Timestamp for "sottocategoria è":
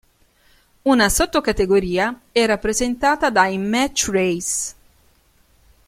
1.09-2.43